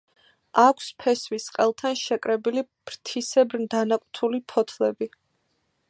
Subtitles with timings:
[0.61, 5.11] აქვს ფესვის ყელთან შეკრებილი ფრთისებრ დანაკვთული ფოთლები.